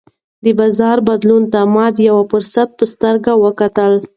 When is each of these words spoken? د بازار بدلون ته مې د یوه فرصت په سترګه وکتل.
د 0.43 0.45
بازار 0.59 0.97
بدلون 1.07 1.43
ته 1.53 1.59
مې 1.73 1.87
د 1.95 1.97
یوه 2.09 2.23
فرصت 2.31 2.69
په 2.77 2.83
سترګه 2.93 3.31
وکتل. 3.43 3.93